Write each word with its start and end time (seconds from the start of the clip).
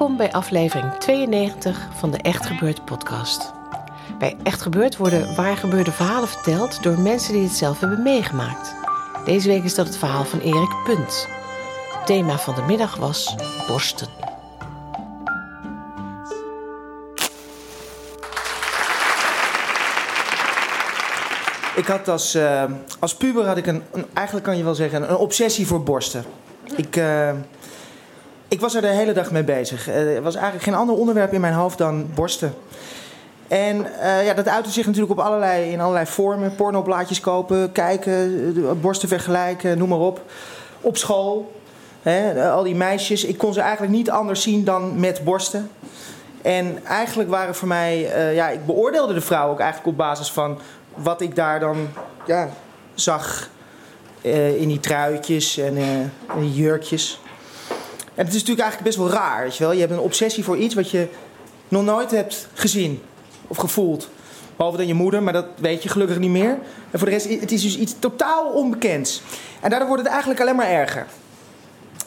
Welkom 0.00 0.18
bij 0.18 0.32
aflevering 0.32 0.92
92 0.94 1.88
van 1.98 2.10
de 2.10 2.18
Echt 2.18 2.46
Gebeurd 2.46 2.84
podcast. 2.84 3.52
Bij 4.18 4.36
Echt 4.42 4.60
Gebeurd 4.62 4.96
worden 4.96 5.34
waar 5.36 5.56
gebeurde 5.56 5.92
verhalen 5.92 6.28
verteld 6.28 6.82
door 6.82 6.98
mensen 6.98 7.32
die 7.32 7.42
het 7.42 7.52
zelf 7.52 7.80
hebben 7.80 8.02
meegemaakt. 8.02 8.74
Deze 9.24 9.48
week 9.48 9.62
is 9.64 9.74
dat 9.74 9.86
het 9.86 9.96
verhaal 9.96 10.24
van 10.24 10.38
Erik 10.40 10.76
Punt. 10.84 11.28
Het 11.96 12.06
thema 12.06 12.38
van 12.38 12.54
de 12.54 12.62
middag 12.62 12.96
was 12.96 13.34
borsten. 13.66 14.08
Ik 21.76 21.86
had 21.86 22.08
als, 22.08 22.34
eh, 22.34 22.64
als 22.98 23.14
puber 23.14 23.46
had 23.46 23.56
ik 23.56 23.66
een, 23.66 23.82
een- 23.92 24.06
eigenlijk 24.12 24.46
kan 24.46 24.56
je 24.56 24.64
wel 24.64 24.74
zeggen, 24.74 25.10
een 25.10 25.16
obsessie 25.16 25.66
voor 25.66 25.82
borsten. 25.82 26.24
Ik, 26.76 26.96
eh, 26.96 27.30
ik 28.50 28.60
was 28.60 28.74
er 28.74 28.80
de 28.80 28.86
hele 28.86 29.12
dag 29.12 29.30
mee 29.30 29.44
bezig. 29.44 29.88
Eh, 29.88 30.16
er 30.16 30.22
was 30.22 30.34
eigenlijk 30.34 30.64
geen 30.64 30.74
ander 30.74 30.96
onderwerp 30.96 31.32
in 31.32 31.40
mijn 31.40 31.52
hoofd 31.52 31.78
dan 31.78 32.14
borsten. 32.14 32.54
En 33.48 34.00
eh, 34.00 34.24
ja, 34.24 34.34
dat 34.34 34.48
uitte 34.48 34.70
zich 34.70 34.86
natuurlijk 34.86 35.12
op 35.12 35.18
allerlei, 35.18 35.72
in 35.72 35.80
allerlei 35.80 36.06
vormen. 36.06 36.54
Pornoblaadjes 36.54 37.20
kopen, 37.20 37.72
kijken, 37.72 38.54
eh, 38.56 38.72
borsten 38.80 39.08
vergelijken, 39.08 39.78
noem 39.78 39.88
maar 39.88 39.98
op. 39.98 40.22
Op 40.80 40.96
school, 40.96 41.52
hè, 42.02 42.50
al 42.50 42.62
die 42.62 42.74
meisjes. 42.74 43.24
Ik 43.24 43.38
kon 43.38 43.52
ze 43.52 43.60
eigenlijk 43.60 43.92
niet 43.92 44.10
anders 44.10 44.42
zien 44.42 44.64
dan 44.64 45.00
met 45.00 45.24
borsten. 45.24 45.70
En 46.42 46.84
eigenlijk 46.84 47.30
waren 47.30 47.54
voor 47.54 47.68
mij, 47.68 47.98
ja, 48.34 48.48
ik 48.48 48.66
beoordeelde 48.66 49.14
de 49.14 49.20
vrouw 49.20 49.50
ook 49.50 49.60
eigenlijk 49.60 49.90
op 49.90 49.96
basis 49.96 50.30
van 50.30 50.58
wat 50.94 51.20
ik 51.20 51.36
daar 51.36 51.60
dan 51.60 51.88
ja, 52.26 52.48
zag 52.94 53.48
in 54.56 54.68
die 54.68 54.80
truitjes 54.80 55.58
en 55.58 56.10
jurkjes. 56.52 57.20
En 58.14 58.24
het 58.24 58.34
is 58.34 58.40
natuurlijk 58.40 58.68
eigenlijk 58.68 58.96
best 58.96 58.98
wel 58.98 59.20
raar, 59.20 59.42
weet 59.42 59.56
je 59.56 59.64
wel. 59.64 59.72
Je 59.72 59.80
hebt 59.80 59.92
een 59.92 59.98
obsessie 59.98 60.44
voor 60.44 60.56
iets 60.56 60.74
wat 60.74 60.90
je 60.90 61.08
nog 61.68 61.84
nooit 61.84 62.10
hebt 62.10 62.48
gezien 62.54 63.02
of 63.46 63.56
gevoeld. 63.56 64.08
Behalve 64.56 64.78
dan 64.78 64.86
je 64.86 64.94
moeder, 64.94 65.22
maar 65.22 65.32
dat 65.32 65.46
weet 65.56 65.82
je 65.82 65.88
gelukkig 65.88 66.18
niet 66.18 66.30
meer. 66.30 66.58
En 66.90 66.98
voor 66.98 67.08
de 67.08 67.14
rest, 67.14 67.28
het 67.40 67.52
is 67.52 67.62
dus 67.62 67.78
iets 67.78 67.94
totaal 67.98 68.46
onbekends. 68.46 69.22
En 69.60 69.70
daardoor 69.70 69.88
wordt 69.88 70.02
het 70.02 70.12
eigenlijk 70.12 70.40
alleen 70.40 70.56
maar 70.56 70.70
erger. 70.70 71.06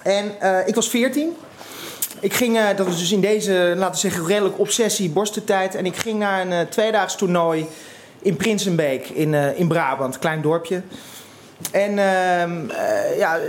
En 0.03 0.41
eh, 0.41 0.67
ik 0.67 0.75
was 0.75 0.89
14. 0.89 1.35
Ik 2.19 2.33
ging, 2.33 2.57
eh, 2.57 2.77
dat 2.77 2.85
was 2.85 2.99
dus 2.99 3.11
in 3.11 3.21
deze, 3.21 3.73
laten 3.77 3.93
we 3.93 3.99
zeggen, 3.99 4.25
redelijk 4.25 4.59
obsessie, 4.59 5.09
borstentijd. 5.09 5.75
En 5.75 5.85
ik 5.85 5.95
ging 5.95 6.19
naar 6.19 6.41
een 6.41 6.51
uh, 6.51 6.59
tweedaags 6.59 7.15
toernooi 7.15 7.65
in 8.21 8.35
Prinsenbeek 8.35 9.09
in, 9.09 9.33
in 9.33 9.67
Brabant, 9.67 10.19
klein 10.19 10.41
dorpje. 10.41 10.81
En 11.71 11.99
eh, 11.99 13.17
ja, 13.17 13.39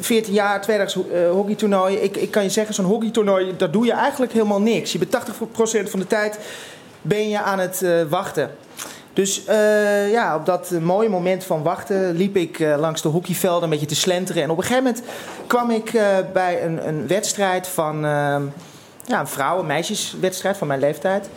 14 0.00 0.32
jaar, 0.32 0.60
tweedaags 0.60 0.94
eh, 0.94 1.30
hockeytoernooi. 1.30 1.96
Ik, 1.96 2.16
ik 2.16 2.30
kan 2.30 2.42
je 2.42 2.50
zeggen, 2.50 2.74
zo'n 2.74 2.84
hockeytoernooi, 2.84 3.56
daar 3.56 3.70
doe 3.70 3.86
je 3.86 3.92
eigenlijk 3.92 4.32
helemaal 4.32 4.60
niks. 4.60 4.92
Je 4.92 4.98
bent 4.98 5.18
80% 5.86 5.90
van 5.90 6.00
de 6.00 6.06
tijd 6.06 6.38
ben 7.02 7.28
je 7.28 7.40
aan 7.40 7.58
het 7.58 7.82
eh, 7.82 8.02
wachten. 8.08 8.50
Dus 9.12 9.42
ja, 10.10 10.36
op 10.36 10.46
dat 10.46 10.70
mooie 10.70 11.08
moment 11.08 11.44
van 11.44 11.62
wachten 11.62 12.12
liep 12.12 12.36
ik 12.36 12.58
langs 12.58 13.02
de 13.02 13.08
hockeyvelden 13.08 13.62
een 13.62 13.70
beetje 13.70 13.86
te 13.86 13.94
slenteren. 13.94 14.42
En 14.42 14.50
op 14.50 14.56
een 14.56 14.62
gegeven 14.62 14.84
moment 14.84 15.02
kwam 15.46 15.70
ik 15.70 15.92
bij 16.32 16.64
een, 16.64 16.88
een 16.88 17.06
wedstrijd 17.06 17.68
van 17.68 18.04
ehm, 18.04 18.42
ja, 19.04 19.20
een 19.20 19.26
vrouw, 19.26 19.58
een 19.58 19.66
meisjeswedstrijd 19.66 20.56
van 20.56 20.66
mijn 20.66 20.80
leeftijd. 20.80 21.28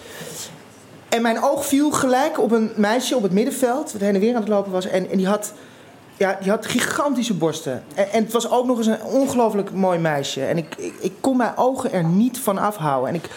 En 1.10 1.22
mijn 1.22 1.44
oog 1.44 1.66
viel 1.66 1.92
gelijk 1.92 2.40
op 2.40 2.52
een 2.52 2.72
meisje 2.76 3.16
op 3.16 3.24
het 3.24 3.32
middenveld, 3.32 3.92
dat 3.92 4.02
heen 4.02 4.14
en 4.14 4.20
weer 4.20 4.36
aan 4.36 4.42
het 4.42 4.50
lopen 4.50 4.72
was. 4.72 4.88
En, 4.88 5.10
en 5.10 5.18
die, 5.18 5.28
had, 5.28 5.54
ja, 6.18 6.38
die 6.42 6.50
had 6.50 6.66
gigantische 6.66 7.34
borsten. 7.34 7.84
En, 7.96 8.12
en 8.12 8.24
het 8.24 8.34
was 8.34 8.50
ook 8.50 8.66
nog 8.66 8.78
eens 8.78 8.88
een 8.88 9.04
ongelooflijk 9.04 9.72
mooi 9.72 10.00
meisje. 10.00 10.46
En 10.46 10.58
ik, 10.58 10.76
ik, 10.78 10.94
ik 11.00 11.14
kon 11.20 11.38
mijn 11.38 11.58
ogen 11.58 11.92
er 11.92 12.04
niet 12.04 12.40
van 12.40 12.58
afhouden. 12.58 13.10
En 13.10 13.16
ik, 13.16 13.30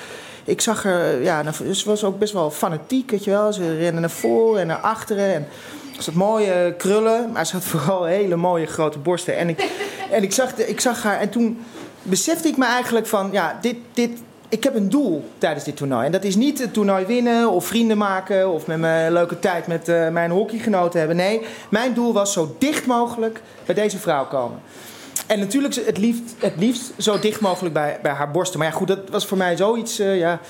ik 0.44 0.60
zag 0.60 0.84
er, 0.84 1.22
ja, 1.22 1.42
nou, 1.42 1.74
ze 1.74 1.84
was 1.84 2.04
ook 2.04 2.18
best 2.18 2.32
wel 2.32 2.50
fanatiek, 2.50 3.10
weet 3.10 3.24
je 3.24 3.30
wel. 3.30 3.52
Ze 3.52 3.76
rende 3.76 4.00
naar 4.00 4.10
voren 4.10 4.60
en 4.60 4.66
naar 4.66 4.76
achteren. 4.76 5.34
En 5.34 5.46
ze 5.98 6.04
had 6.04 6.14
mooie 6.14 6.74
krullen, 6.76 7.32
maar 7.32 7.46
ze 7.46 7.52
had 7.52 7.64
vooral 7.64 8.04
hele 8.04 8.36
mooie 8.36 8.66
grote 8.66 8.98
borsten. 8.98 9.36
En 9.36 9.48
ik, 9.48 9.70
en 10.10 10.22
ik, 10.22 10.32
zag, 10.32 10.56
ik 10.56 10.80
zag 10.80 11.02
haar 11.02 11.20
en 11.20 11.30
toen 11.30 11.64
besefte 12.02 12.48
ik 12.48 12.56
me 12.56 12.64
eigenlijk 12.64 13.06
van, 13.06 13.28
ja, 13.32 13.58
dit, 13.60 13.76
dit, 13.92 14.10
ik 14.48 14.64
heb 14.64 14.74
een 14.74 14.88
doel 14.88 15.24
tijdens 15.38 15.64
dit 15.64 15.76
toernooi. 15.76 16.06
En 16.06 16.12
dat 16.12 16.24
is 16.24 16.36
niet 16.36 16.58
het 16.58 16.72
toernooi 16.72 17.06
winnen 17.06 17.50
of 17.50 17.66
vrienden 17.66 17.98
maken 17.98 18.52
of 18.52 18.66
met 18.66 18.78
mijn 18.78 19.12
leuke 19.12 19.38
tijd 19.38 19.66
met 19.66 19.88
eh, 19.88 20.08
mijn 20.08 20.30
hockeygenoten 20.30 20.98
hebben. 20.98 21.16
Nee, 21.16 21.40
mijn 21.68 21.94
doel 21.94 22.12
was 22.12 22.32
zo 22.32 22.56
dicht 22.58 22.86
mogelijk 22.86 23.40
bij 23.66 23.74
deze 23.74 23.98
vrouw 23.98 24.26
komen. 24.26 24.60
En 25.26 25.38
natuurlijk 25.38 25.74
het 26.40 26.56
liefst, 26.56 26.92
zo 26.98 27.18
dicht 27.18 27.40
mogelijk 27.40 27.74
bij, 27.74 27.98
bij 28.02 28.12
haar 28.12 28.30
borsten. 28.30 28.58
Maar 28.58 28.68
ja, 28.68 28.74
goed, 28.74 28.88
dat 28.88 28.98
was 29.10 29.26
voor 29.26 29.38
mij 29.38 29.56
zoiets, 29.56 29.98
eh, 29.98 30.18
ja, 30.18 30.40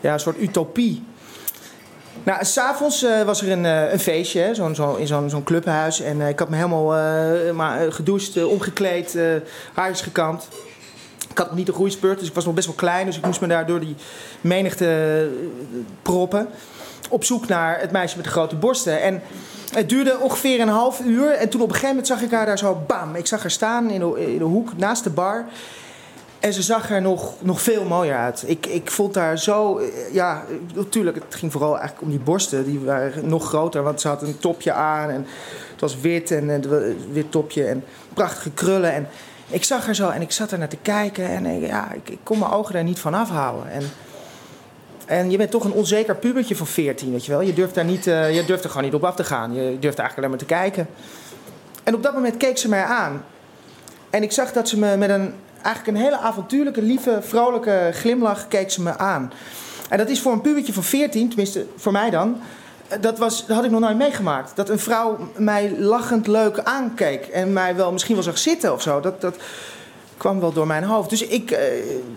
ja, 0.00 0.12
een 0.12 0.20
soort 0.20 0.40
utopie. 0.40 1.04
Nou, 2.24 2.44
s'avonds 2.44 3.02
eh 3.02 3.22
was 3.22 3.42
er 3.42 3.50
een, 3.50 3.64
een 3.64 4.00
feestje 4.00 4.54
zo, 4.54 4.94
in 4.94 5.06
zo'n, 5.06 5.44
clubhuis. 5.44 6.00
En 6.00 6.20
ik 6.20 6.38
had 6.38 6.48
me 6.48 6.56
helemaal 6.56 6.86
maar, 7.52 7.92
gedoucht, 7.92 8.44
omgekleed, 8.44 9.18
haartjes 9.72 10.00
gekamd. 10.00 10.48
Ik 11.32 11.38
had 11.38 11.46
nog 11.46 11.56
niet 11.56 11.66
de 11.66 11.72
groeispurt, 11.72 12.18
dus 12.18 12.28
ik 12.28 12.34
was 12.34 12.44
nog 12.44 12.54
best 12.54 12.66
wel 12.66 12.76
klein. 12.76 13.06
Dus 13.06 13.16
ik 13.16 13.24
moest 13.26 13.40
me 13.40 13.46
daar 13.46 13.66
door 13.66 13.80
die 13.80 13.94
menigte 14.40 14.86
eh, 14.86 15.78
proppen. 16.02 16.48
Op 17.08 17.24
zoek 17.24 17.48
naar 17.48 17.80
het 17.80 17.90
meisje 17.90 18.16
met 18.16 18.24
de 18.24 18.30
grote 18.30 18.56
borsten. 18.56 19.02
En 19.02 19.22
het 19.74 19.88
duurde 19.88 20.18
ongeveer 20.18 20.60
een 20.60 20.68
half 20.68 21.00
uur. 21.00 21.30
En 21.30 21.48
toen 21.48 21.60
op 21.60 21.66
een 21.68 21.74
gegeven 21.74 21.88
moment 21.96 22.06
zag 22.06 22.22
ik 22.22 22.30
haar 22.30 22.46
daar 22.46 22.58
zo, 22.58 22.82
bam. 22.86 23.14
Ik 23.14 23.26
zag 23.26 23.40
haar 23.40 23.50
staan 23.50 23.90
in 23.90 24.00
de, 24.00 24.32
in 24.32 24.38
de 24.38 24.44
hoek 24.44 24.76
naast 24.76 25.04
de 25.04 25.10
bar. 25.10 25.44
En 26.40 26.52
ze 26.52 26.62
zag 26.62 26.90
er 26.90 27.00
nog, 27.02 27.34
nog 27.42 27.60
veel 27.60 27.84
mooier 27.84 28.16
uit. 28.16 28.44
Ik, 28.46 28.66
ik 28.66 28.90
vond 28.90 29.14
haar 29.14 29.38
zo... 29.38 29.78
eh, 29.78 29.86
Ja, 30.12 30.44
natuurlijk, 30.74 31.16
het 31.24 31.34
ging 31.34 31.52
vooral 31.52 31.72
eigenlijk 31.78 32.02
om 32.02 32.10
die 32.10 32.18
borsten. 32.20 32.64
Die 32.64 32.80
waren 32.80 33.28
nog 33.28 33.46
groter, 33.48 33.82
want 33.82 34.00
ze 34.00 34.08
had 34.08 34.22
een 34.22 34.38
topje 34.38 34.72
aan. 34.72 35.10
En 35.10 35.26
het 35.70 35.80
was 35.80 36.00
wit 36.00 36.30
en 36.30 36.48
een 36.48 36.96
wit 37.12 37.30
topje 37.30 37.64
en 37.64 37.84
prachtige 38.14 38.50
krullen. 38.50 38.92
En 38.92 39.08
ik 39.52 39.64
zag 39.64 39.84
haar 39.84 39.94
zo 39.94 40.08
en 40.08 40.22
ik 40.22 40.32
zat 40.32 40.50
er 40.50 40.58
naar 40.58 40.68
te 40.68 40.78
kijken. 40.82 41.28
En 41.28 41.46
eh, 41.46 41.66
ja, 41.66 41.92
ik, 41.92 42.08
ik 42.08 42.18
kon 42.22 42.38
mijn 42.38 42.50
ogen 42.50 42.72
daar 42.72 42.84
niet 42.84 42.98
van 42.98 43.14
afhouden. 43.14 43.70
En, 43.70 43.82
en 45.06 45.30
je 45.30 45.36
bent 45.36 45.50
toch 45.50 45.64
een 45.64 45.72
onzeker 45.72 46.16
pubertje 46.16 46.56
van 46.56 46.66
14, 46.66 47.10
weet 47.10 47.24
je 47.24 47.32
wel. 47.32 47.40
Je 47.40 47.52
durft, 47.52 47.74
daar 47.74 47.84
niet, 47.84 48.06
eh, 48.06 48.34
je 48.34 48.44
durft 48.44 48.64
er 48.64 48.70
gewoon 48.70 48.84
niet 48.84 48.94
op 48.94 49.04
af 49.04 49.14
te 49.14 49.24
gaan. 49.24 49.54
Je 49.54 49.78
durft 49.80 49.98
eigenlijk 49.98 50.16
alleen 50.16 50.30
maar 50.30 50.38
te 50.38 50.44
kijken. 50.44 50.86
En 51.82 51.94
op 51.94 52.02
dat 52.02 52.14
moment 52.14 52.36
keek 52.36 52.58
ze 52.58 52.68
mij 52.68 52.84
aan. 52.84 53.24
En 54.10 54.22
ik 54.22 54.32
zag 54.32 54.52
dat 54.52 54.68
ze 54.68 54.78
me 54.78 54.96
met 54.96 55.10
een, 55.10 55.34
eigenlijk 55.62 55.96
een 55.96 56.02
hele 56.02 56.18
avontuurlijke, 56.18 56.82
lieve, 56.82 57.18
vrolijke 57.22 57.90
glimlach 57.92 58.48
keek 58.48 58.70
ze 58.70 58.82
me 58.82 58.98
aan. 58.98 59.32
En 59.88 59.98
dat 59.98 60.08
is 60.08 60.20
voor 60.20 60.32
een 60.32 60.40
pubertje 60.40 60.72
van 60.72 60.82
14, 60.82 61.28
tenminste 61.28 61.66
voor 61.76 61.92
mij 61.92 62.10
dan, 62.10 62.40
dat, 63.00 63.18
was, 63.18 63.46
dat 63.46 63.56
had 63.56 63.64
ik 63.64 63.70
nog 63.70 63.80
nooit 63.80 63.96
meegemaakt. 63.96 64.56
Dat 64.56 64.68
een 64.68 64.78
vrouw 64.78 65.18
mij 65.36 65.78
lachend 65.78 66.26
leuk 66.26 66.58
aankeek 66.58 67.26
en 67.26 67.52
mij 67.52 67.76
wel 67.76 67.92
misschien 67.92 68.14
wel 68.14 68.24
zag 68.24 68.38
zitten 68.38 68.72
of 68.72 68.82
zo. 68.82 69.00
Dat, 69.00 69.20
dat 69.20 69.36
kwam 70.16 70.40
wel 70.40 70.52
door 70.52 70.66
mijn 70.66 70.84
hoofd. 70.84 71.10
Dus 71.10 71.26
ik 71.26 71.50
eh, 71.50 71.62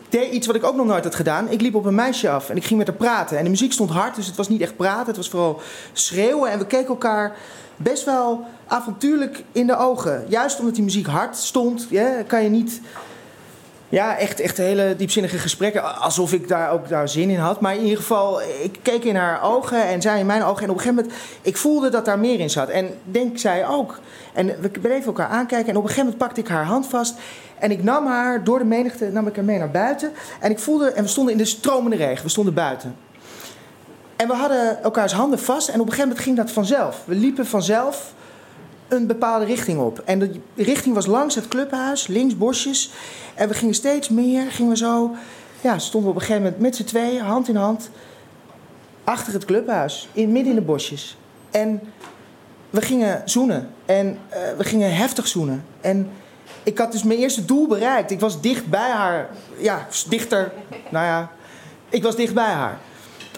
deed 0.09 0.31
iets 0.31 0.47
wat 0.47 0.55
ik 0.55 0.63
ook 0.63 0.75
nog 0.75 0.85
nooit 0.85 1.03
had 1.03 1.15
gedaan. 1.15 1.49
Ik 1.49 1.61
liep 1.61 1.75
op 1.75 1.85
een 1.85 1.95
meisje 1.95 2.29
af 2.29 2.49
en 2.49 2.57
ik 2.57 2.65
ging 2.65 2.79
met 2.79 2.87
haar 2.87 2.97
praten. 2.97 3.37
En 3.37 3.43
de 3.43 3.49
muziek 3.49 3.73
stond 3.73 3.89
hard, 3.89 4.15
dus 4.15 4.27
het 4.27 4.35
was 4.35 4.49
niet 4.49 4.61
echt 4.61 4.75
praten. 4.75 5.07
Het 5.07 5.17
was 5.17 5.29
vooral 5.29 5.61
schreeuwen. 5.93 6.51
En 6.51 6.59
we 6.59 6.65
keken 6.65 6.87
elkaar 6.87 7.37
best 7.75 8.05
wel 8.05 8.45
avontuurlijk 8.67 9.43
in 9.51 9.67
de 9.67 9.77
ogen. 9.77 10.25
Juist 10.27 10.59
omdat 10.59 10.75
die 10.75 10.83
muziek 10.83 11.07
hard 11.07 11.37
stond, 11.37 11.87
kan 12.27 12.43
je 12.43 12.49
niet 12.49 12.81
Ja, 13.89 14.17
echt, 14.17 14.39
echt 14.39 14.57
hele 14.57 14.95
diepzinnige 14.97 15.37
gesprekken. 15.37 15.99
Alsof 15.99 16.33
ik 16.33 16.47
daar 16.47 16.71
ook 16.71 16.87
daar 16.87 17.09
zin 17.09 17.29
in 17.29 17.39
had. 17.39 17.61
Maar 17.61 17.75
in 17.75 17.81
ieder 17.81 17.97
geval, 17.97 18.41
ik 18.41 18.79
keek 18.81 19.03
in 19.03 19.15
haar 19.15 19.43
ogen 19.43 19.87
en 19.87 20.01
zij 20.01 20.19
in 20.19 20.25
mijn 20.25 20.43
ogen. 20.43 20.63
En 20.63 20.69
op 20.69 20.75
een 20.75 20.81
gegeven 20.81 21.03
moment, 21.03 21.21
ik 21.41 21.57
voelde 21.57 21.89
dat 21.89 22.05
daar 22.05 22.19
meer 22.19 22.39
in 22.39 22.49
zat. 22.49 22.69
En 22.69 22.89
denk 23.03 23.37
zij 23.37 23.67
ook. 23.67 23.99
En 24.33 24.61
we 24.61 24.69
bleven 24.69 25.05
elkaar 25.05 25.27
aankijken. 25.27 25.69
En 25.69 25.77
op 25.77 25.83
een 25.83 25.89
gegeven 25.89 26.09
moment 26.09 26.17
pakte 26.17 26.41
ik 26.41 26.47
haar 26.47 26.65
hand 26.65 26.87
vast. 26.87 27.15
En 27.59 27.71
ik 27.71 27.83
nam 27.83 28.07
haar 28.07 28.43
door 28.43 28.59
de 28.59 28.65
menigte, 28.65 29.09
nam 29.11 29.27
ik 29.27 29.35
haar 29.35 29.45
mee 29.45 29.57
naar 29.57 29.71
buiten. 29.71 30.11
En 30.39 30.51
ik 30.51 30.59
voelde, 30.59 30.89
en 30.89 31.03
we 31.03 31.09
stonden 31.09 31.33
in 31.33 31.39
de 31.39 31.45
stromende 31.45 31.95
regen. 31.95 32.23
We 32.23 32.29
stonden 32.29 32.53
buiten. 32.53 32.95
En 34.15 34.27
we 34.27 34.33
hadden 34.33 34.83
elkaars 34.83 35.13
handen 35.13 35.39
vast. 35.39 35.67
En 35.67 35.79
op 35.79 35.85
een 35.85 35.93
gegeven 35.93 36.07
moment 36.07 36.25
ging 36.25 36.37
dat 36.37 36.51
vanzelf. 36.51 37.01
We 37.05 37.15
liepen 37.15 37.45
vanzelf 37.45 38.13
een 38.87 39.07
bepaalde 39.07 39.45
richting 39.45 39.79
op. 39.79 39.99
En 39.99 40.19
de 40.19 40.39
richting 40.55 40.95
was 40.95 41.05
langs 41.05 41.35
het 41.35 41.47
clubhuis, 41.47 42.07
links 42.07 42.37
bosjes. 42.37 42.91
En 43.33 43.47
we 43.47 43.53
gingen 43.53 43.73
steeds 43.73 44.09
meer, 44.09 44.51
gingen 44.51 44.71
we 44.71 44.77
zo... 44.77 45.15
Ja, 45.61 45.79
stonden 45.79 46.09
we 46.09 46.15
op 46.15 46.21
een 46.21 46.27
gegeven 46.27 46.43
moment 46.43 46.61
met 46.61 46.75
z'n 46.75 46.83
tweeën, 46.83 47.21
hand 47.21 47.47
in 47.47 47.55
hand... 47.55 47.89
achter 49.03 49.33
het 49.33 49.45
clubhuis, 49.45 50.09
in, 50.11 50.31
midden 50.31 50.49
in 50.49 50.59
de 50.59 50.65
bosjes. 50.65 51.17
En 51.51 51.81
we 52.69 52.81
gingen 52.81 53.21
zoenen. 53.25 53.69
En 53.85 54.07
uh, 54.07 54.57
we 54.57 54.63
gingen 54.63 54.95
heftig 54.95 55.27
zoenen. 55.27 55.65
En 55.81 56.09
ik 56.63 56.77
had 56.77 56.91
dus 56.91 57.03
mijn 57.03 57.19
eerste 57.19 57.45
doel 57.45 57.67
bereikt. 57.67 58.11
Ik 58.11 58.19
was 58.19 58.41
dicht 58.41 58.67
bij 58.67 58.89
haar. 58.89 59.29
Ja, 59.57 59.87
dichter. 60.09 60.51
Nou 60.89 61.05
ja, 61.05 61.31
ik 61.89 62.03
was 62.03 62.15
dicht 62.15 62.33
bij 62.33 62.51
haar. 62.51 62.79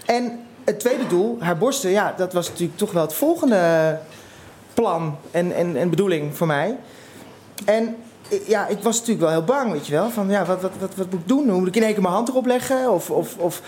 En 0.05 0.39
het 0.63 0.79
tweede 0.79 1.07
doel, 1.07 1.37
haar 1.39 1.57
borsten, 1.57 1.89
ja, 1.89 2.13
dat 2.17 2.33
was 2.33 2.49
natuurlijk 2.49 2.77
toch 2.77 2.91
wel 2.91 3.01
het 3.01 3.13
volgende 3.13 3.99
plan 4.81 5.17
en, 5.31 5.55
en, 5.55 5.75
en 5.75 5.89
bedoeling 5.89 6.37
voor 6.37 6.47
mij. 6.47 6.77
En 7.65 7.95
ja, 8.45 8.67
ik 8.67 8.79
was 8.81 8.99
natuurlijk 8.99 9.25
wel 9.25 9.29
heel 9.29 9.43
bang, 9.43 9.71
weet 9.71 9.87
je 9.87 9.93
wel. 9.93 10.09
Van 10.09 10.29
ja, 10.29 10.45
wat, 10.45 10.61
wat, 10.61 10.71
wat, 10.79 10.95
moet 10.95 11.13
ik 11.13 11.27
doen? 11.27 11.51
Moet 11.51 11.67
ik 11.67 11.75
in 11.75 11.83
één 11.83 11.93
keer 11.93 12.01
mijn 12.01 12.13
hand 12.13 12.29
erop 12.29 12.45
leggen? 12.45 12.91
Of, 12.91 13.09
of, 13.09 13.37
of 13.37 13.61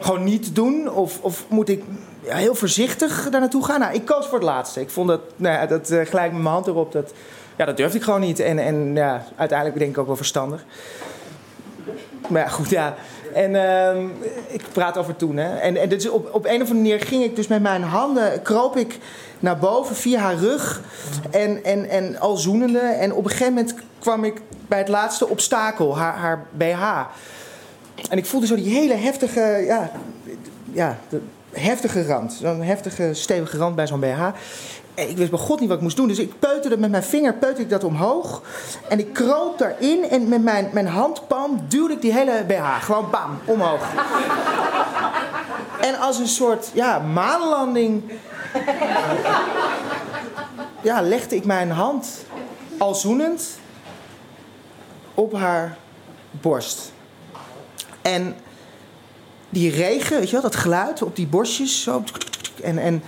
gewoon 0.00 0.24
niet 0.24 0.54
doen? 0.54 0.90
Of, 0.90 1.18
of 1.20 1.44
moet 1.48 1.68
ik 1.68 1.82
ja, 2.22 2.36
heel 2.36 2.54
voorzichtig 2.54 3.28
daar 3.30 3.40
naartoe 3.40 3.64
gaan? 3.64 3.80
Nou, 3.80 3.94
ik 3.94 4.04
koos 4.04 4.26
voor 4.26 4.38
het 4.38 4.46
laatste. 4.46 4.80
Ik 4.80 4.90
vond 4.90 5.08
dat, 5.08 5.20
nou 5.36 5.54
ja, 5.54 5.66
dat 5.66 5.90
uh, 5.90 6.06
gelijk 6.06 6.32
met 6.32 6.42
mijn 6.42 6.54
hand 6.54 6.66
erop, 6.66 6.92
dat, 6.92 7.12
ja, 7.56 7.64
dat 7.64 7.76
durfde 7.76 7.98
ik 7.98 8.04
gewoon 8.04 8.20
niet. 8.20 8.40
En, 8.40 8.58
en 8.58 8.94
ja, 8.94 9.24
uiteindelijk 9.36 9.78
denk 9.78 9.90
ik 9.90 9.98
ook 9.98 10.06
wel 10.06 10.16
verstandig. 10.16 10.64
Maar 12.28 12.42
ja, 12.42 12.48
goed, 12.48 12.70
ja. 12.70 12.94
En 13.34 13.54
uh, 13.54 14.04
ik 14.46 14.62
praat 14.72 14.98
over 14.98 15.16
toen. 15.16 15.36
Hè. 15.36 15.56
En, 15.56 15.76
en 15.76 15.88
dus 15.88 16.08
op, 16.08 16.34
op 16.34 16.44
een 16.44 16.54
of 16.54 16.68
andere 16.68 16.74
manier 16.74 17.00
ging 17.00 17.24
ik 17.24 17.36
dus 17.36 17.46
met 17.46 17.62
mijn 17.62 17.82
handen, 17.82 18.42
kroop 18.42 18.76
ik 18.76 18.98
naar 19.40 19.58
boven 19.58 19.96
via 19.96 20.20
haar 20.20 20.36
rug. 20.36 20.80
En, 21.30 21.64
en, 21.64 21.88
en 21.88 22.20
al 22.20 22.36
zoenende. 22.36 22.78
En 22.78 23.12
op 23.12 23.24
een 23.24 23.30
gegeven 23.30 23.54
moment 23.54 23.74
kwam 23.98 24.24
ik 24.24 24.40
bij 24.68 24.78
het 24.78 24.88
laatste 24.88 25.28
obstakel, 25.28 25.96
haar, 25.96 26.14
haar 26.16 26.46
BH. 26.50 26.82
En 28.10 28.18
ik 28.18 28.26
voelde 28.26 28.46
zo 28.46 28.54
die 28.54 28.74
hele 28.74 28.94
heftige, 28.94 29.62
ja, 29.66 29.90
ja 30.72 30.98
de 31.08 31.20
heftige 31.52 32.06
rand. 32.06 32.32
Zo'n 32.32 32.62
heftige, 32.62 33.14
stevige 33.14 33.56
rand 33.56 33.76
bij 33.76 33.86
zo'n 33.86 34.00
BH. 34.00 34.26
Ik 34.94 35.16
wist 35.16 35.30
bij 35.30 35.38
god 35.38 35.60
niet 35.60 35.68
wat 35.68 35.76
ik 35.76 35.82
moest 35.82 35.96
doen. 35.96 36.08
Dus 36.08 36.18
ik 36.18 36.38
peuterde 36.38 36.78
met 36.78 36.90
mijn 36.90 37.02
vinger 37.02 37.34
peuterde 37.34 37.62
ik 37.62 37.70
dat 37.70 37.84
omhoog. 37.84 38.42
En 38.88 38.98
ik 38.98 39.12
kroop 39.12 39.58
daarin 39.58 40.08
en 40.08 40.28
met 40.28 40.42
mijn, 40.42 40.70
mijn 40.72 40.86
handpalm 40.86 41.64
duwde 41.68 41.94
ik 41.94 42.00
die 42.00 42.12
hele 42.12 42.44
BH. 42.46 42.84
Gewoon 42.84 43.10
bam, 43.10 43.38
omhoog. 43.44 43.82
en 45.80 45.98
als 45.98 46.18
een 46.18 46.28
soort 46.28 46.70
ja, 46.74 46.98
maanlanding... 46.98 48.02
ja, 50.82 51.00
legde 51.02 51.36
ik 51.36 51.44
mijn 51.44 51.70
hand 51.70 52.24
al 52.78 52.94
zoenend 52.94 53.58
op 55.14 55.32
haar 55.32 55.76
borst. 56.30 56.92
En 58.02 58.36
die 59.48 59.70
regen, 59.70 60.18
weet 60.18 60.26
je 60.26 60.32
wel, 60.32 60.42
dat 60.42 60.56
geluid 60.56 61.02
op 61.02 61.16
die 61.16 61.26
borstjes. 61.26 61.82
Zo, 61.82 62.02
en, 62.62 62.78
en 62.78 63.02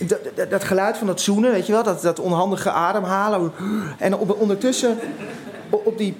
dat, 0.00 0.50
dat, 0.50 0.64
geluid 0.64 0.96
van 0.96 1.06
dat 1.06 1.20
zoenen, 1.20 1.50
weet 1.50 1.66
je 1.66 1.72
wel, 1.72 1.82
dat, 1.82 2.02
dat 2.02 2.20
onhandige 2.20 2.70
ademhalen. 2.70 3.52
En 3.98 4.16
op, 4.16 4.40
ondertussen 4.40 4.98
op, 5.70 5.98
die 5.98 6.16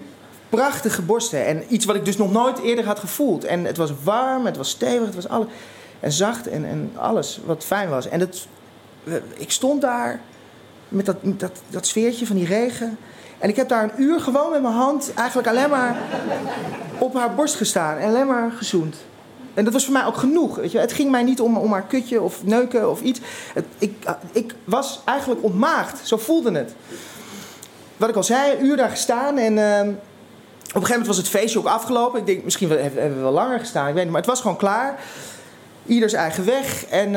prachtige 0.48 1.02
borsten. 1.02 1.46
En 1.46 1.64
iets 1.68 1.84
wat 1.84 1.96
ik 1.96 2.04
dus 2.04 2.16
nog 2.16 2.32
nooit 2.32 2.58
eerder 2.58 2.84
had 2.84 2.98
gevoeld. 2.98 3.44
En 3.44 3.64
het 3.64 3.76
was 3.76 3.92
warm, 4.02 4.46
het 4.46 4.56
was 4.56 4.70
stevig, 4.70 5.06
het 5.06 5.14
was 5.14 5.28
alles. 5.28 5.46
En 6.00 6.12
zacht 6.12 6.48
en, 6.48 6.64
en 6.64 6.92
alles 6.96 7.40
wat 7.44 7.64
fijn 7.64 7.88
was. 7.88 8.08
En 8.08 8.20
het, 8.20 8.46
ik 9.36 9.50
stond 9.50 9.80
daar 9.80 10.20
met 10.88 11.06
dat, 11.06 11.16
dat, 11.22 11.60
dat 11.68 11.86
sfeertje 11.86 12.26
van 12.26 12.36
die 12.36 12.46
regen. 12.46 12.98
En 13.38 13.48
ik 13.48 13.56
heb 13.56 13.68
daar 13.68 13.82
een 13.82 14.02
uur 14.02 14.20
gewoon 14.20 14.50
met 14.50 14.62
mijn 14.62 14.74
hand 14.74 15.12
eigenlijk 15.14 15.48
alleen 15.48 15.70
maar 15.70 15.96
op 16.98 17.14
haar 17.14 17.34
borst 17.34 17.54
gestaan. 17.54 17.96
En 17.96 18.08
alleen 18.08 18.26
maar 18.26 18.50
gezoend. 18.50 18.96
En 19.54 19.64
dat 19.64 19.72
was 19.72 19.84
voor 19.84 19.92
mij 19.92 20.04
ook 20.04 20.16
genoeg. 20.16 20.56
Weet 20.56 20.72
je. 20.72 20.78
Het 20.78 20.92
ging 20.92 21.10
mij 21.10 21.22
niet 21.22 21.40
om, 21.40 21.56
om 21.56 21.72
haar 21.72 21.86
kutje 21.86 22.20
of 22.20 22.44
neuken 22.44 22.90
of 22.90 23.00
iets. 23.00 23.20
Ik, 23.78 23.92
ik 24.32 24.54
was 24.64 25.00
eigenlijk 25.04 25.42
ontmaagd. 25.42 26.06
Zo 26.06 26.16
voelde 26.16 26.52
het. 26.52 26.74
Wat 27.96 28.08
ik 28.08 28.16
al 28.16 28.22
zei, 28.22 28.52
een 28.52 28.64
uur 28.64 28.76
daar 28.76 28.90
gestaan. 28.90 29.38
En 29.38 29.52
uh, 29.56 29.80
op 29.80 30.80
een 30.80 30.86
gegeven 30.86 30.90
moment 30.90 31.06
was 31.06 31.16
het 31.16 31.28
feestje 31.28 31.58
ook 31.58 31.66
afgelopen. 31.66 32.20
Ik 32.20 32.26
denk, 32.26 32.44
misschien 32.44 32.70
hebben 32.70 33.14
we 33.16 33.22
wel 33.22 33.32
langer 33.32 33.58
gestaan. 33.58 33.88
Ik 33.88 33.94
weet 33.94 34.02
niet, 34.02 34.12
maar 34.12 34.20
het 34.20 34.30
was 34.30 34.40
gewoon 34.40 34.56
klaar. 34.56 34.98
Ieders 35.86 36.12
eigen 36.12 36.44
weg. 36.44 36.86
En 36.86 37.06
uh, 37.06 37.12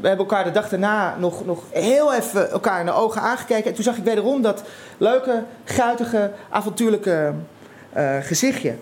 we 0.00 0.08
hebben 0.08 0.18
elkaar 0.18 0.44
de 0.44 0.50
dag 0.50 0.68
daarna 0.68 1.16
nog, 1.18 1.44
nog 1.44 1.62
heel 1.70 2.14
even 2.14 2.50
elkaar 2.50 2.80
in 2.80 2.86
de 2.86 2.92
ogen 2.92 3.20
aangekeken. 3.20 3.64
En 3.64 3.74
toen 3.74 3.84
zag 3.84 3.96
ik 3.96 4.04
wederom 4.04 4.42
dat 4.42 4.62
leuke, 4.98 5.44
guitige, 5.64 6.32
avontuurlijke 6.50 7.32
uh, 7.96 8.16
gezichtje. 8.20 8.74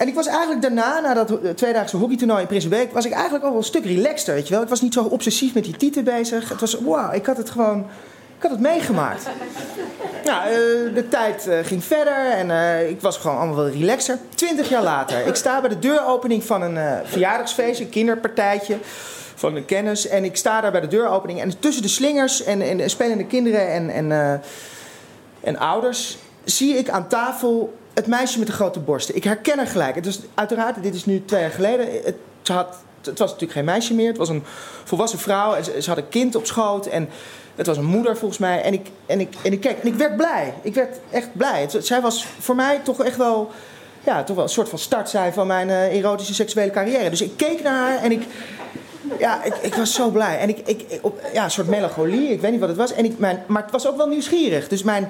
En 0.00 0.08
ik 0.08 0.14
was 0.14 0.26
eigenlijk 0.26 0.62
daarna, 0.62 1.00
na 1.00 1.14
dat 1.14 1.56
tweedaagse 1.56 1.96
hockeytoernooi 1.96 2.40
in 2.40 2.46
Prinsenbeek, 2.46 2.92
was 2.92 3.04
ik 3.04 3.12
eigenlijk 3.12 3.44
al 3.44 3.50
wel 3.50 3.58
een 3.58 3.64
stuk 3.64 3.84
relaxter, 3.84 4.34
weet 4.34 4.48
je 4.48 4.54
wel. 4.54 4.62
Ik 4.62 4.68
was 4.68 4.80
niet 4.80 4.92
zo 4.92 5.04
obsessief 5.04 5.54
met 5.54 5.64
die 5.64 5.76
titel 5.76 6.02
bezig. 6.02 6.48
Het 6.48 6.60
was, 6.60 6.74
wow, 6.74 7.14
ik 7.14 7.26
had 7.26 7.36
het 7.36 7.50
gewoon, 7.50 7.78
ik 8.36 8.42
had 8.42 8.50
het 8.50 8.60
meegemaakt. 8.60 9.26
Ja, 10.24 10.46
uh, 10.50 10.54
de 10.94 11.06
tijd 11.08 11.46
uh, 11.48 11.58
ging 11.62 11.84
verder 11.84 12.30
en 12.30 12.48
uh, 12.48 12.88
ik 12.90 13.00
was 13.00 13.16
gewoon 13.16 13.36
allemaal 13.36 13.56
wel 13.56 13.68
relaxer. 13.68 14.18
Twintig 14.34 14.68
jaar 14.68 14.82
later, 14.82 15.26
ik 15.26 15.34
sta 15.34 15.60
bij 15.60 15.68
de 15.68 15.78
deuropening 15.78 16.44
van 16.44 16.62
een 16.62 17.06
verjaardagsfeest, 17.06 17.80
een 17.80 17.88
kinderpartijtje 17.88 18.78
van 19.34 19.56
een 19.56 19.64
kennis. 19.64 20.08
En 20.08 20.24
ik 20.24 20.36
sta 20.36 20.60
daar 20.60 20.72
bij 20.72 20.80
de 20.80 20.88
deuropening 20.88 21.40
en 21.40 21.58
tussen 21.58 21.82
de 21.82 21.88
slingers 21.88 22.44
en, 22.44 22.60
en 22.60 22.90
spelende 22.90 23.26
kinderen 23.26 23.68
en, 23.68 23.90
en, 23.90 24.42
en 25.40 25.58
ouders 25.58 26.18
zie 26.44 26.76
ik 26.76 26.88
aan 26.88 27.08
tafel 27.08 27.78
het 27.94 28.06
meisje 28.06 28.38
met 28.38 28.46
de 28.46 28.52
grote 28.52 28.80
borsten. 28.80 29.16
Ik 29.16 29.24
herken 29.24 29.56
haar 29.56 29.66
gelijk. 29.66 29.94
Het 29.94 30.20
uiteraard, 30.34 30.82
dit 30.82 30.94
is 30.94 31.04
nu 31.04 31.24
twee 31.24 31.40
jaar 31.40 31.50
geleden. 31.50 31.86
Het, 32.04 32.16
had, 32.44 32.76
het 33.02 33.18
was 33.18 33.30
natuurlijk 33.30 33.52
geen 33.52 33.64
meisje 33.64 33.94
meer. 33.94 34.08
Het 34.08 34.16
was 34.16 34.28
een 34.28 34.42
volwassen 34.84 35.18
vrouw. 35.18 35.54
En 35.54 35.82
ze, 35.82 35.88
had 35.88 35.98
een 35.98 36.08
kind 36.08 36.34
op 36.34 36.46
schoot. 36.46 36.86
En 36.86 37.08
het 37.54 37.66
was 37.66 37.76
een 37.76 37.84
moeder 37.84 38.16
volgens 38.16 38.40
mij. 38.40 38.62
En 38.62 38.72
ik, 38.72 38.86
en 39.06 39.20
ik, 39.20 39.34
en 39.42 39.52
ik 39.52 39.60
keek. 39.60 39.78
En 39.78 39.86
ik 39.86 39.94
werd 39.94 40.16
blij. 40.16 40.54
Ik 40.62 40.74
werd 40.74 40.98
echt 41.10 41.28
blij. 41.36 41.68
Zij 41.78 42.00
was 42.00 42.26
voor 42.38 42.54
mij 42.54 42.80
toch 42.82 43.04
echt 43.04 43.16
wel. 43.16 43.50
Ja, 44.04 44.24
toch 44.24 44.36
wel 44.36 44.44
een 44.44 44.50
soort 44.50 44.68
van 44.68 44.78
start 44.78 45.14
van 45.32 45.46
mijn 45.46 45.68
uh, 45.68 45.96
erotische 45.96 46.34
seksuele 46.34 46.70
carrière. 46.70 47.10
Dus 47.10 47.22
ik 47.22 47.36
keek 47.36 47.62
naar 47.62 47.76
haar 47.76 48.02
en 48.02 48.12
ik 48.12 48.22
ja, 49.18 49.44
ik, 49.44 49.54
ik, 49.54 49.74
was 49.74 49.94
zo 49.94 50.10
blij. 50.10 50.38
En 50.38 50.48
ik, 50.48 50.58
ik, 50.58 50.98
op, 51.02 51.20
ja, 51.32 51.44
een 51.44 51.50
soort 51.50 51.68
melancholie, 51.68 52.28
ik 52.28 52.40
weet 52.40 52.50
niet 52.50 52.60
wat 52.60 52.68
het 52.68 52.78
was. 52.78 52.92
En 52.92 53.04
ik, 53.04 53.18
mijn, 53.18 53.42
maar 53.46 53.62
het 53.62 53.70
was 53.70 53.88
ook 53.88 53.96
wel 53.96 54.08
nieuwsgierig. 54.08 54.68
Dus 54.68 54.82
mijn, 54.82 55.08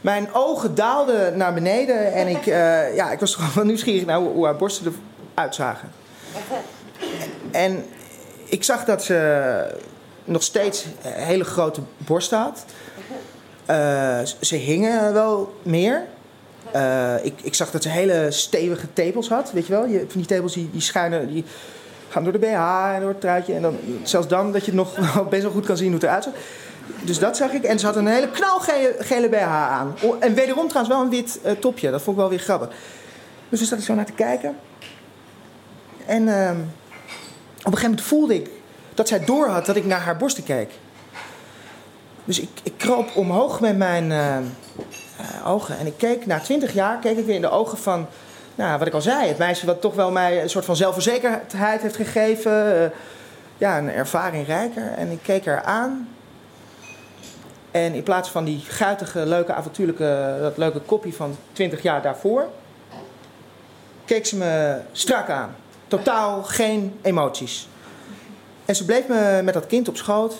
mijn 0.00 0.28
ogen 0.32 0.74
daalden 0.74 1.36
naar 1.36 1.54
beneden. 1.54 2.12
En 2.12 2.28
ik, 2.28 2.46
uh, 2.46 2.96
ja, 2.96 3.10
ik 3.10 3.20
was 3.20 3.34
gewoon 3.34 3.50
wel 3.54 3.64
nieuwsgierig 3.64 4.06
naar 4.06 4.18
hoe, 4.18 4.44
haar 4.44 4.56
borsten 4.56 4.94
eruit 5.34 5.54
zagen. 5.54 5.90
En 7.50 7.84
ik 8.44 8.64
zag 8.64 8.84
dat 8.84 9.04
ze 9.04 9.76
nog 10.24 10.42
steeds 10.42 10.86
hele 11.02 11.44
grote 11.44 11.80
borsten 11.96 12.38
had. 12.38 12.64
Uh, 13.70 14.18
ze 14.40 14.56
hingen 14.56 15.12
wel 15.12 15.54
meer. 15.62 16.02
Uh, 16.74 17.24
ik, 17.24 17.34
ik 17.42 17.54
zag 17.54 17.70
dat 17.70 17.82
ze 17.82 17.88
hele 17.88 18.26
stevige 18.30 18.92
tepels 18.92 19.28
had, 19.28 19.52
weet 19.52 19.66
je 19.66 19.72
wel? 19.72 19.86
Je, 19.86 19.98
van 19.98 20.20
die 20.20 20.26
tepels 20.26 20.52
die, 20.52 20.70
die 20.72 20.80
schuinen... 20.80 21.28
Die, 21.28 21.44
gaan 22.08 22.22
door 22.22 22.32
de 22.32 22.38
BH 22.38 22.94
en 22.94 23.00
door 23.00 23.08
het 23.08 23.20
truitje. 23.20 23.54
En 23.54 23.62
dan, 23.62 23.76
zelfs 24.02 24.28
dan 24.28 24.52
dat 24.52 24.64
je 24.64 24.74
nog 24.74 24.94
best 25.30 25.42
wel 25.42 25.52
goed 25.52 25.66
kan 25.66 25.76
zien 25.76 25.86
hoe 25.86 25.94
het 25.94 26.04
eruit 26.04 26.24
ziet. 26.24 26.34
Dus 27.02 27.18
dat 27.18 27.36
zag 27.36 27.52
ik. 27.52 27.62
En 27.62 27.78
ze 27.78 27.86
had 27.86 27.96
een 27.96 28.06
hele 28.06 28.30
knalgele 28.30 28.94
gele 28.98 29.28
BH 29.28 29.42
aan. 29.42 29.94
En 30.20 30.34
wederom 30.34 30.68
trouwens 30.68 30.96
wel 30.96 31.04
een 31.04 31.10
wit 31.10 31.40
uh, 31.44 31.52
topje. 31.52 31.90
Dat 31.90 32.02
vond 32.02 32.16
ik 32.16 32.22
wel 32.22 32.30
weer 32.30 32.38
grappig. 32.38 32.68
Dus 33.48 33.58
toen 33.58 33.68
zat 33.68 33.78
ik 33.78 33.84
zo 33.84 33.94
naar 33.94 34.06
te 34.06 34.12
kijken. 34.12 34.56
En 36.06 36.22
uh, 36.22 36.50
op 36.50 37.72
een 37.72 37.78
gegeven 37.78 37.82
moment 37.82 38.02
voelde 38.02 38.34
ik 38.34 38.50
dat 38.94 39.08
zij 39.08 39.24
door 39.24 39.48
had 39.48 39.66
dat 39.66 39.76
ik 39.76 39.84
naar 39.84 40.00
haar 40.00 40.16
borsten 40.16 40.44
keek. 40.44 40.70
Dus 42.24 42.40
ik, 42.40 42.48
ik 42.62 42.72
kroop 42.76 43.16
omhoog 43.16 43.60
met 43.60 43.76
mijn 43.76 44.10
uh, 44.10 44.36
ogen. 45.46 45.78
En 45.78 45.86
ik 45.86 45.94
keek, 45.96 46.26
na 46.26 46.40
twintig 46.40 46.72
jaar, 46.72 46.98
keek 46.98 47.18
ik 47.18 47.26
weer 47.26 47.34
in 47.34 47.40
de 47.40 47.50
ogen 47.50 47.78
van 47.78 48.06
nou, 48.58 48.78
wat 48.78 48.86
ik 48.86 48.94
al 48.94 49.00
zei, 49.00 49.28
het 49.28 49.38
meisje 49.38 49.66
wat 49.66 49.80
toch 49.80 49.94
wel 49.94 50.10
mij 50.10 50.42
een 50.42 50.50
soort 50.50 50.64
van 50.64 50.76
zelfverzekerdheid 50.76 51.82
heeft 51.82 51.96
gegeven. 51.96 52.82
Uh, 52.82 52.90
ja, 53.58 53.78
een 53.78 53.90
ervaring 53.90 54.46
rijker. 54.46 54.92
En 54.96 55.10
ik 55.10 55.18
keek 55.22 55.46
haar 55.46 55.62
aan. 55.62 56.08
En 57.70 57.94
in 57.94 58.02
plaats 58.02 58.30
van 58.30 58.44
die 58.44 58.60
guitige, 58.60 59.26
leuke, 59.26 59.52
avontuurlijke, 59.52 60.38
dat 60.40 60.56
leuke 60.56 60.80
kopie 60.80 61.14
van 61.14 61.36
20 61.52 61.82
jaar 61.82 62.02
daarvoor, 62.02 62.46
keek 64.04 64.26
ze 64.26 64.36
me 64.36 64.80
strak 64.92 65.28
aan. 65.28 65.54
Totaal 65.88 66.42
geen 66.42 66.98
emoties. 67.02 67.68
En 68.64 68.76
ze 68.76 68.84
bleef 68.84 69.08
me 69.08 69.40
met 69.44 69.54
dat 69.54 69.66
kind 69.66 69.88
op 69.88 69.96
schoot 69.96 70.34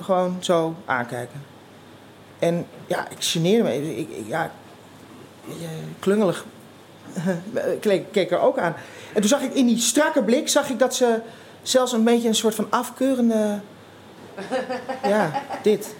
gewoon 0.00 0.36
zo 0.40 0.74
aankijken. 0.84 1.42
En 2.38 2.66
ja, 2.86 3.08
ik 3.08 3.16
geneerde 3.18 3.62
me. 3.62 3.96
Ik, 3.96 4.08
ik, 4.08 4.26
ja, 4.26 4.50
klungelig 5.98 6.44
keek, 7.80 8.12
keek 8.12 8.30
er 8.30 8.40
ook 8.40 8.58
aan. 8.58 8.74
En 9.12 9.20
toen 9.20 9.30
zag 9.30 9.40
ik 9.40 9.54
in 9.54 9.66
die 9.66 9.78
strakke 9.78 10.22
blik, 10.22 10.48
zag 10.48 10.70
ik 10.70 10.78
dat 10.78 10.94
ze 10.94 11.20
zelfs 11.62 11.92
een 11.92 12.04
beetje 12.04 12.28
een 12.28 12.34
soort 12.34 12.54
van 12.54 12.66
afkeurende... 12.70 13.60
Ja, 15.02 15.42
dit. 15.62 15.94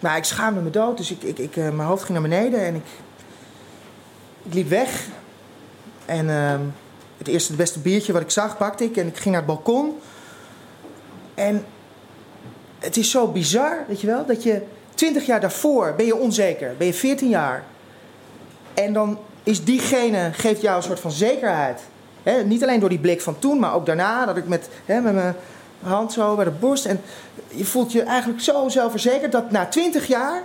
Maar 0.00 0.16
ik 0.16 0.24
schaamde 0.24 0.60
me 0.60 0.70
dood, 0.70 0.96
dus 0.96 1.10
ik, 1.10 1.22
ik, 1.22 1.38
ik, 1.38 1.56
eh, 1.56 1.62
mijn 1.62 1.88
hoofd 1.88 2.04
ging 2.04 2.18
naar 2.18 2.28
beneden 2.28 2.64
en 2.64 2.74
ik, 2.74 2.86
ik 4.42 4.54
liep 4.54 4.68
weg. 4.68 5.06
En 6.06 6.26
uh, 6.26 6.54
het 7.18 7.28
eerste, 7.28 7.48
het 7.48 7.60
beste 7.60 7.78
biertje 7.78 8.12
wat 8.12 8.22
ik 8.22 8.30
zag, 8.30 8.56
pakte 8.56 8.84
ik 8.84 8.96
en 8.96 9.06
ik 9.06 9.16
ging 9.16 9.34
naar 9.34 9.44
het 9.46 9.46
balkon. 9.46 9.98
En 11.34 11.64
het 12.78 12.96
is 12.96 13.10
zo 13.10 13.26
bizar, 13.26 13.84
weet 13.88 14.00
je 14.00 14.06
wel, 14.06 14.26
dat 14.26 14.42
je 14.42 14.62
twintig 14.94 15.26
jaar 15.26 15.40
daarvoor 15.40 15.94
ben 15.96 16.06
je 16.06 16.16
onzeker, 16.16 16.74
ben 16.78 16.86
je 16.86 16.94
14 16.94 17.28
jaar. 17.28 17.64
En 18.74 18.92
dan 18.92 19.18
is 19.42 19.64
diegene, 19.64 20.30
geeft 20.32 20.60
jou 20.60 20.76
een 20.76 20.82
soort 20.82 21.00
van 21.00 21.10
zekerheid. 21.10 21.80
He, 22.22 22.42
niet 22.42 22.62
alleen 22.62 22.80
door 22.80 22.88
die 22.88 22.98
blik 22.98 23.20
van 23.20 23.38
toen, 23.38 23.58
maar 23.58 23.74
ook 23.74 23.86
daarna, 23.86 24.26
dat 24.26 24.36
ik 24.36 24.48
met, 24.48 24.68
met 24.86 25.02
mijn 25.02 25.34
hand 25.82 26.12
zo 26.12 26.34
bij 26.34 26.44
de 26.44 26.50
borst. 26.50 26.84
En 26.84 27.00
je 27.48 27.64
voelt 27.64 27.92
je 27.92 28.02
eigenlijk 28.02 28.40
zo 28.40 28.68
zelfverzekerd 28.68 29.32
dat 29.32 29.50
na 29.50 29.66
twintig 29.66 30.06
jaar, 30.06 30.42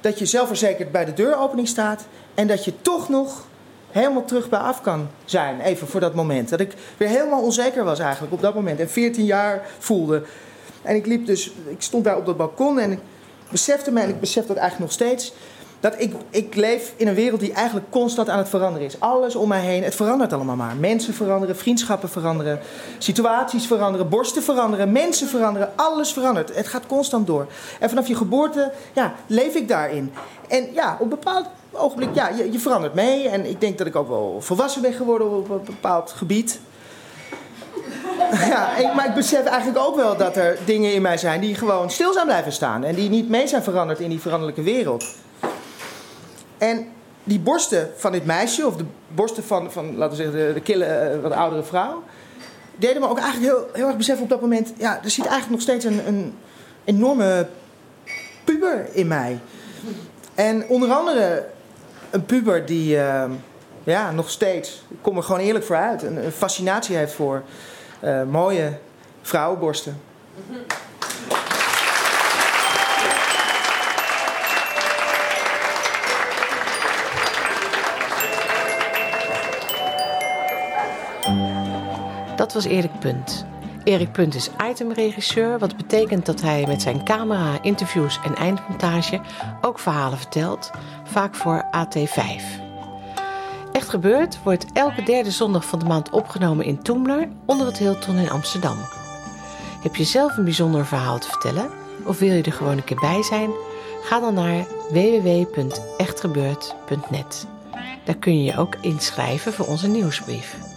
dat 0.00 0.18
je 0.18 0.26
zelfverzekerd 0.26 0.92
bij 0.92 1.04
de 1.04 1.14
deuropening 1.14 1.68
staat. 1.68 2.04
En 2.34 2.46
dat 2.46 2.64
je 2.64 2.72
toch 2.82 3.08
nog 3.08 3.46
helemaal 3.90 4.24
terug 4.24 4.48
bij 4.48 4.58
af 4.58 4.80
kan 4.80 5.08
zijn, 5.24 5.60
even 5.60 5.86
voor 5.86 6.00
dat 6.00 6.14
moment. 6.14 6.48
Dat 6.48 6.60
ik 6.60 6.74
weer 6.96 7.08
helemaal 7.08 7.42
onzeker 7.42 7.84
was 7.84 7.98
eigenlijk 7.98 8.32
op 8.32 8.40
dat 8.40 8.54
moment. 8.54 8.80
En 8.80 8.90
14 8.90 9.24
jaar 9.24 9.66
voelde. 9.78 10.22
En 10.82 10.96
ik 10.96 11.06
liep 11.06 11.26
dus, 11.26 11.52
ik 11.66 11.82
stond 11.82 12.04
daar 12.04 12.16
op 12.16 12.26
dat 12.26 12.36
balkon 12.36 12.78
en 12.78 12.92
ik 12.92 12.98
besefte 13.50 13.90
me, 13.90 14.00
en 14.00 14.08
ik 14.08 14.20
besef 14.20 14.46
dat 14.46 14.56
eigenlijk 14.56 14.90
nog 14.90 14.92
steeds, 14.92 15.32
dat 15.84 15.94
ik, 15.96 16.14
ik 16.30 16.54
leef 16.54 16.92
in 16.96 17.08
een 17.08 17.14
wereld 17.14 17.40
die 17.40 17.52
eigenlijk 17.52 17.90
constant 17.90 18.28
aan 18.28 18.38
het 18.38 18.48
veranderen 18.48 18.86
is. 18.86 19.00
Alles 19.00 19.34
om 19.34 19.48
mij 19.48 19.60
heen, 19.60 19.82
het 19.82 19.94
verandert 19.94 20.32
allemaal 20.32 20.56
maar. 20.56 20.76
Mensen 20.76 21.14
veranderen, 21.14 21.56
vriendschappen 21.56 22.08
veranderen, 22.08 22.60
situaties 22.98 23.66
veranderen, 23.66 24.08
borsten 24.08 24.42
veranderen, 24.42 24.92
mensen 24.92 25.28
veranderen, 25.28 25.72
alles 25.76 26.12
verandert. 26.12 26.56
Het 26.56 26.66
gaat 26.66 26.86
constant 26.86 27.26
door. 27.26 27.46
En 27.80 27.88
vanaf 27.88 28.08
je 28.08 28.14
geboorte, 28.14 28.72
ja, 28.92 29.14
leef 29.26 29.54
ik 29.54 29.68
daarin. 29.68 30.12
En 30.48 30.68
ja, 30.72 30.96
op 31.00 31.10
bepaald 31.10 31.46
ogenblik, 31.70 32.14
ja, 32.14 32.28
je, 32.28 32.52
je 32.52 32.58
verandert 32.58 32.94
mee. 32.94 33.28
En 33.28 33.46
ik 33.46 33.60
denk 33.60 33.78
dat 33.78 33.86
ik 33.86 33.96
ook 33.96 34.08
wel 34.08 34.36
volwassen 34.40 34.82
ben 34.82 34.92
geworden 34.92 35.30
op 35.30 35.50
een 35.50 35.64
bepaald 35.64 36.10
gebied. 36.10 36.60
Ja, 38.48 38.68
maar 38.94 39.06
ik 39.06 39.14
besef 39.14 39.44
eigenlijk 39.44 39.86
ook 39.86 39.96
wel 39.96 40.16
dat 40.16 40.36
er 40.36 40.58
dingen 40.64 40.94
in 40.94 41.02
mij 41.02 41.18
zijn 41.18 41.40
die 41.40 41.54
gewoon 41.54 41.90
stil 41.90 42.12
zijn 42.12 42.26
blijven 42.26 42.52
staan. 42.52 42.84
En 42.84 42.94
die 42.94 43.08
niet 43.08 43.28
mee 43.28 43.46
zijn 43.46 43.62
veranderd 43.62 44.00
in 44.00 44.08
die 44.08 44.20
veranderlijke 44.20 44.62
wereld. 44.62 45.04
En 46.70 46.86
die 47.24 47.40
borsten 47.40 47.90
van 47.96 48.12
dit 48.12 48.24
meisje, 48.24 48.66
of 48.66 48.76
de 48.76 48.84
borsten 49.08 49.44
van, 49.44 49.72
van 49.72 49.96
laten 49.96 50.16
we 50.16 50.22
zeggen, 50.22 50.46
de, 50.46 50.52
de 50.52 50.60
kille, 50.60 50.84
eh, 50.84 51.20
wat 51.20 51.32
oudere 51.32 51.62
vrouw, 51.62 52.02
deden 52.76 53.00
me 53.00 53.08
ook 53.08 53.18
eigenlijk 53.18 53.52
heel, 53.52 53.68
heel 53.72 53.86
erg 53.86 53.96
beseffen 53.96 54.24
op 54.24 54.30
dat 54.30 54.40
moment. 54.40 54.72
Ja, 54.76 55.00
er 55.02 55.10
zit 55.10 55.26
eigenlijk 55.26 55.50
nog 55.50 55.60
steeds 55.60 55.84
een, 55.84 56.06
een 56.06 56.34
enorme 56.84 57.48
puber 58.44 58.86
in 58.92 59.06
mij. 59.06 59.38
En 60.34 60.68
onder 60.68 60.92
andere 60.92 61.46
een 62.10 62.24
puber 62.24 62.66
die, 62.66 62.96
uh, 62.96 63.24
ja, 63.84 64.10
nog 64.10 64.30
steeds, 64.30 64.84
ik 64.88 64.96
kom 65.00 65.16
er 65.16 65.22
gewoon 65.22 65.40
eerlijk 65.40 65.64
voor 65.64 65.76
uit, 65.76 66.02
een, 66.02 66.32
fascinatie 66.32 66.96
heeft 66.96 67.12
voor 67.12 67.42
uh, 68.04 68.22
mooie 68.22 68.78
vrouwenborsten. 69.22 70.00
Was 82.54 82.64
Erik 82.64 82.98
Punt. 82.98 83.46
Erik 83.84 84.12
Punt 84.12 84.34
is 84.34 84.50
itemregisseur, 84.70 85.58
wat 85.58 85.76
betekent 85.76 86.26
dat 86.26 86.40
hij 86.40 86.64
met 86.66 86.82
zijn 86.82 87.04
camera, 87.04 87.62
interviews 87.62 88.20
en 88.24 88.34
eindmontage 88.34 89.20
ook 89.60 89.78
verhalen 89.78 90.18
vertelt, 90.18 90.70
vaak 91.04 91.34
voor 91.34 91.64
AT5. 91.64 92.42
Echt 93.72 93.88
gebeurd 93.88 94.42
wordt 94.42 94.66
elke 94.72 95.02
derde 95.02 95.30
zondag 95.30 95.64
van 95.64 95.78
de 95.78 95.84
maand 95.84 96.10
opgenomen 96.10 96.64
in 96.64 96.82
Toemler 96.82 97.28
onder 97.46 97.66
het 97.66 97.78
Hilton 97.78 98.16
in 98.16 98.30
Amsterdam. 98.30 98.76
Heb 99.82 99.96
je 99.96 100.04
zelf 100.04 100.36
een 100.36 100.44
bijzonder 100.44 100.86
verhaal 100.86 101.18
te 101.18 101.28
vertellen 101.28 101.70
of 102.04 102.18
wil 102.18 102.32
je 102.32 102.42
er 102.42 102.52
gewoon 102.52 102.76
een 102.76 102.84
keer 102.84 103.00
bij 103.00 103.22
zijn? 103.22 103.50
Ga 104.02 104.20
dan 104.20 104.34
naar 104.34 104.66
www.echtgebeurd.net. 104.90 107.46
Daar 108.04 108.16
kun 108.16 108.38
je 108.38 108.44
je 108.44 108.58
ook 108.58 108.76
inschrijven 108.80 109.52
voor 109.52 109.66
onze 109.66 109.88
nieuwsbrief. 109.88 110.73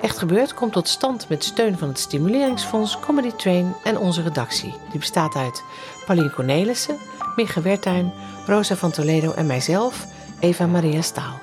Echt 0.00 0.18
Gebeurd 0.18 0.54
komt 0.54 0.72
tot 0.72 0.88
stand 0.88 1.28
met 1.28 1.44
steun 1.44 1.78
van 1.78 1.88
het 1.88 1.98
Stimuleringsfonds, 1.98 3.00
Comedy 3.00 3.30
Train 3.30 3.74
en 3.84 3.98
onze 3.98 4.22
redactie. 4.22 4.74
Die 4.90 4.98
bestaat 4.98 5.34
uit 5.34 5.62
Pauline 6.06 6.30
Cornelissen, 6.30 6.96
Micha 7.36 7.62
Wertuin, 7.62 8.12
Rosa 8.46 8.76
van 8.76 8.90
Toledo 8.90 9.32
en 9.32 9.46
mijzelf, 9.46 10.06
Eva 10.40 10.66
Maria 10.66 11.02
Staal. 11.02 11.40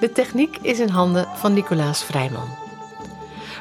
De 0.00 0.12
techniek 0.12 0.58
is 0.62 0.78
in 0.78 0.88
handen 0.88 1.28
van 1.34 1.52
Nicolaas 1.52 2.04
Vrijman. 2.04 2.48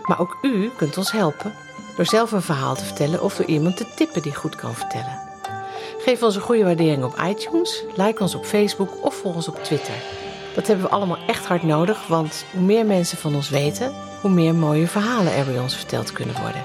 Maar 0.02 0.20
ook 0.20 0.38
u 0.42 0.70
kunt 0.78 0.98
ons 0.98 1.12
helpen 1.12 1.54
door 1.96 2.06
zelf 2.06 2.32
een 2.32 2.42
verhaal 2.42 2.76
te 2.76 2.86
vertellen 2.86 3.24
of 3.24 3.36
door 3.36 3.46
iemand 3.46 3.78
te 3.78 3.86
tippen 3.96 4.22
die 4.22 4.36
goed 4.36 4.56
kan 4.56 4.76
vertellen. 4.76 5.20
Geef 5.98 6.24
ons 6.24 6.36
een 6.36 6.42
goede 6.42 6.64
waardering 6.64 7.04
op 7.04 7.22
iTunes, 7.28 7.84
like 7.96 8.22
ons 8.22 8.36
op 8.36 8.46
Facebook 8.46 9.04
of 9.06 9.16
volg 9.16 9.36
ons 9.36 9.48
op 9.48 9.64
Twitter. 9.64 10.21
Dat 10.56 10.68
hebben 10.68 10.86
we 10.86 10.92
allemaal 10.92 11.18
echt 11.28 11.46
hard 11.46 11.64
nodig, 11.64 12.08
want 12.08 12.46
hoe 12.52 12.62
meer 12.62 12.86
mensen 12.86 13.18
van 13.18 13.36
ons 13.36 13.50
weten, 13.50 13.94
hoe 14.22 14.32
meer 14.32 14.56
mooie 14.56 14.88
verhalen 14.88 15.34
er 15.34 15.46
bij 15.46 15.60
ons 15.60 15.76
verteld 15.76 16.12
kunnen 16.12 16.42
worden. 16.42 16.64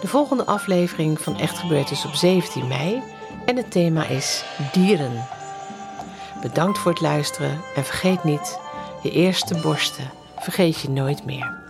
De 0.00 0.08
volgende 0.08 0.44
aflevering 0.44 1.20
van 1.20 1.38
Echt 1.38 1.58
Gebeurd 1.58 1.90
is 1.90 2.04
op 2.04 2.14
17 2.14 2.68
mei 2.68 3.02
en 3.46 3.56
het 3.56 3.70
thema 3.70 4.06
is 4.06 4.44
dieren. 4.72 5.26
Bedankt 6.40 6.78
voor 6.78 6.90
het 6.90 7.00
luisteren 7.00 7.60
en 7.74 7.84
vergeet 7.84 8.24
niet, 8.24 8.58
je 9.02 9.10
eerste 9.10 9.60
borsten 9.60 10.10
vergeet 10.38 10.80
je 10.80 10.90
nooit 10.90 11.24
meer. 11.24 11.61